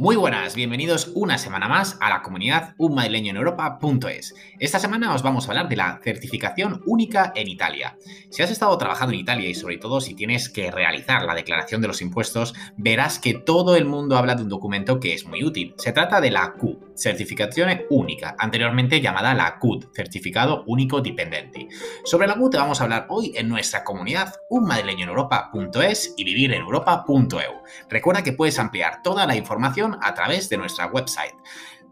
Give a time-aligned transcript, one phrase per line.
[0.00, 4.32] Muy buenas, bienvenidos una semana más a la comunidad unmadrileñoeneuropa.es.
[4.60, 7.98] Esta semana os vamos a hablar de la certificación única en Italia.
[8.30, 11.80] Si has estado trabajando en Italia y sobre todo si tienes que realizar la declaración
[11.80, 15.42] de los impuestos, verás que todo el mundo habla de un documento que es muy
[15.42, 15.74] útil.
[15.78, 21.68] Se trata de la Q, Certificación Única, anteriormente llamada la CUD, Certificado Único Dipendente.
[22.04, 27.62] Sobre la te vamos a hablar hoy en nuestra comunidad unmadrileñoeneuropa.es y vivireneuropa.eu.
[27.88, 31.34] Recuerda que puedes ampliar toda la información a través de nuestra website.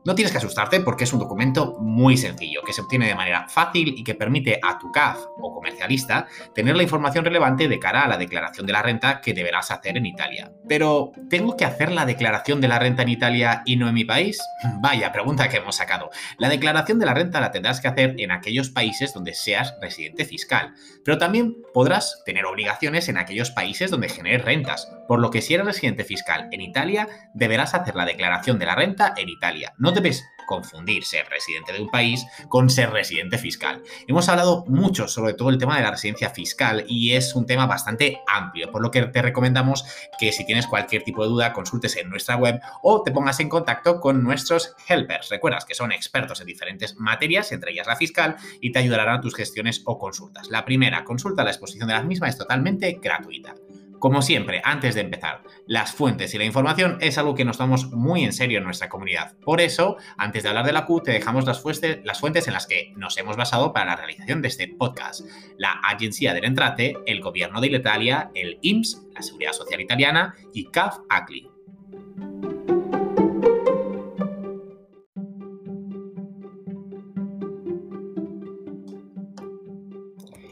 [0.07, 3.49] No tienes que asustarte porque es un documento muy sencillo, que se obtiene de manera
[3.49, 8.05] fácil y que permite a tu CAF o comercialista tener la información relevante de cara
[8.05, 10.53] a la declaración de la renta que deberás hacer en Italia.
[10.69, 14.05] Pero, ¿tengo que hacer la declaración de la renta en Italia y no en mi
[14.05, 14.39] país?
[14.81, 16.11] Vaya pregunta que hemos sacado.
[16.39, 20.25] La declaración de la renta la tendrás que hacer en aquellos países donde seas residente
[20.25, 20.73] fiscal,
[21.05, 25.55] pero también podrás tener obligaciones en aquellos países donde generes rentas, por lo que si
[25.55, 29.75] eres residente fiscal en Italia, deberás hacer la declaración de la renta en Italia.
[29.79, 33.83] No debes confundir ser residente de un país con ser residente fiscal.
[34.07, 37.67] Hemos hablado mucho sobre todo el tema de la residencia fiscal y es un tema
[37.67, 39.85] bastante amplio, por lo que te recomendamos
[40.19, 43.49] que si tienes cualquier tipo de duda consultes en nuestra web o te pongas en
[43.49, 45.29] contacto con nuestros helpers.
[45.29, 49.21] Recuerdas que son expertos en diferentes materias, entre ellas la fiscal, y te ayudarán a
[49.21, 50.49] tus gestiones o consultas.
[50.49, 53.55] La primera consulta, la exposición de las mismas es totalmente gratuita.
[53.99, 57.91] Como siempre, antes de empezar, las fuentes y la información es algo que nos tomamos
[57.93, 59.37] muy en serio en nuestra comunidad.
[59.39, 62.53] Por eso, antes de hablar de la Q, te dejamos las, fuentes, las fuentes en
[62.53, 65.23] las que nos hemos basado para la realización de este podcast.
[65.57, 70.67] La Agencia del Entrate, el Gobierno de Italia, el IMSS, la Seguridad Social Italiana y
[70.67, 71.51] CAF ACLI.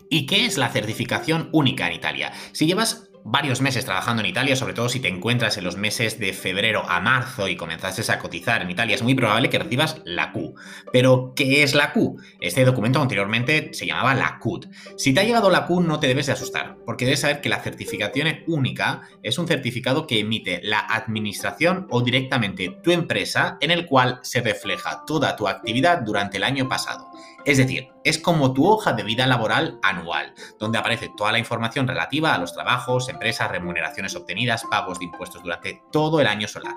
[0.09, 2.33] ¿Y qué es la certificación única en Italia?
[2.53, 6.19] Si llevas varios meses trabajando en Italia, sobre todo si te encuentras en los meses
[6.19, 10.03] de febrero a marzo y comenzaste a cotizar en Italia, es muy probable que recibas
[10.05, 10.55] la Q.
[10.93, 12.21] Pero, ¿qué es la Q?
[12.41, 14.67] Este documento anteriormente se llamaba la CUT.
[14.99, 17.49] Si te ha llegado la Q, no te debes de asustar, porque debes saber que
[17.49, 23.71] la certificación única es un certificado que emite la administración o directamente tu empresa en
[23.71, 27.09] el cual se refleja toda tu actividad durante el año pasado.
[27.47, 31.89] Es decir, es como tu hoja de vida laboral anual, donde aparece toda la información
[31.89, 36.75] relativa a los trabajos, empresas, remuneraciones obtenidas, pagos de impuestos durante todo el año solar.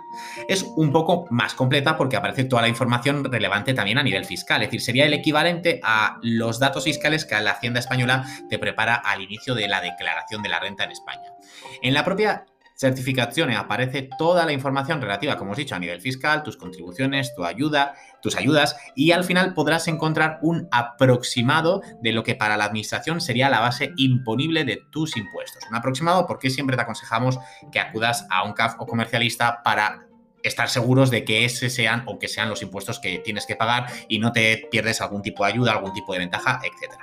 [0.48, 4.62] Es un poco más completa porque aparece toda la información relevante también a nivel fiscal,
[4.62, 8.96] es decir, sería el equivalente a los datos fiscales que la Hacienda Española te prepara
[8.96, 11.34] al inicio de la declaración de la renta en España.
[11.82, 12.46] En la propia
[12.78, 17.34] certificaciones aparece toda la información relativa, como os he dicho, a nivel fiscal, tus contribuciones,
[17.36, 22.56] tu ayuda, tus ayudas y al final podrás encontrar un aproximado de lo que para
[22.56, 25.64] la administración sería la base imponible de tus impuestos.
[25.70, 27.40] Un aproximado porque siempre te aconsejamos
[27.72, 30.07] que acudas a un CAF o comercialista para
[30.48, 33.88] estar seguros de que ese sean o que sean los impuestos que tienes que pagar
[34.08, 36.94] y no te pierdes algún tipo de ayuda, algún tipo de ventaja, etc.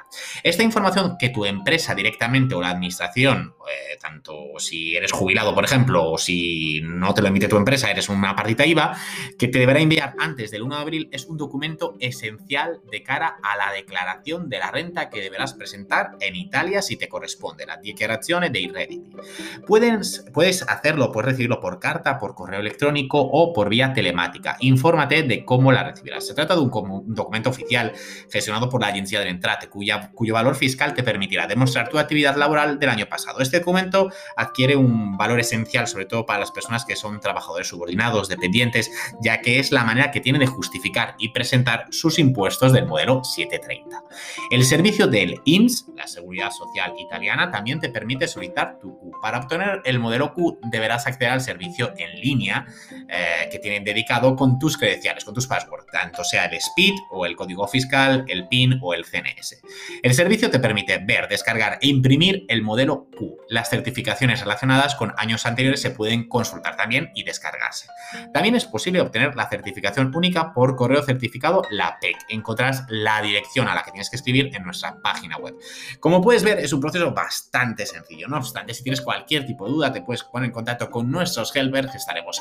[0.42, 5.64] Esta información que tu empresa directamente o la administración, eh, tanto si eres jubilado, por
[5.64, 8.96] ejemplo, o si no te lo emite tu empresa, eres una partita IVA,
[9.38, 13.36] que te deberá enviar antes del 1 de abril, es un documento esencial de cara
[13.42, 17.76] a la declaración de la renta que deberás presentar en Italia si te corresponde, la
[17.76, 19.10] declaración de redditi.
[19.66, 24.56] Puedes, puedes hacerlo, puedes recibirlo por carta, por correo electrónico o por vía telemática.
[24.60, 26.24] Infórmate de cómo la recibirás.
[26.24, 26.70] Se trata de un,
[27.14, 27.92] documento oficial
[28.30, 32.78] gestionado por la Agencia del Entrate, cuyo valor fiscal te permitirá demostrar tu actividad laboral
[32.78, 33.40] del año pasado.
[33.40, 38.28] Este documento adquiere un valor esencial, sobre todo para las personas que son trabajadores subordinados,
[38.28, 42.86] dependientes, ya que es la manera que tiene de justificar y presentar sus impuestos del
[42.86, 44.00] modelo 730.
[44.52, 49.10] El servicio del INS, la Seguridad Social Italiana, también te permite solicitar tu Q.
[49.20, 52.66] Para obtener el modelo Q deberás acceder al servicio en línea
[53.16, 57.26] eh, que tienen dedicado con tus credenciales, con tus passwords, tanto sea el SPID o
[57.26, 59.62] el código fiscal, el PIN o el CNS.
[60.02, 63.36] El servicio te permite ver, descargar e imprimir el modelo Q.
[63.48, 67.86] Las certificaciones relacionadas con años anteriores se pueden consultar también y descargarse.
[68.32, 72.16] También es posible obtener la certificación única por correo certificado, la PEC.
[72.30, 75.54] Encontrarás la dirección a la que tienes que escribir en nuestra página web.
[76.00, 78.26] Como puedes ver, es un proceso bastante sencillo.
[78.26, 81.54] No obstante, si tienes cualquier tipo de duda, te puedes poner en contacto con nuestros
[81.54, 82.40] helpers, estaremos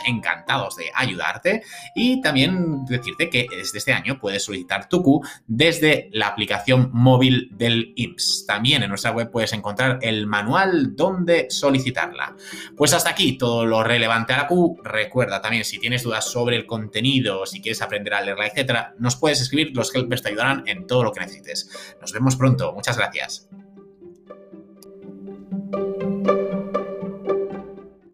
[0.75, 1.63] de ayudarte
[1.95, 7.50] y también decirte que desde este año puedes solicitar tu Q desde la aplicación móvil
[7.51, 8.45] del IMSS.
[8.48, 12.36] También en nuestra web puedes encontrar el manual donde solicitarla.
[12.75, 14.77] Pues hasta aquí todo lo relevante a la Q.
[14.83, 19.16] Recuerda también si tienes dudas sobre el contenido, si quieres aprender a leerla, etcétera, nos
[19.16, 21.69] puedes escribir, los helpers te ayudarán en todo lo que necesites.
[22.01, 22.74] Nos vemos pronto.
[22.74, 23.48] Muchas gracias.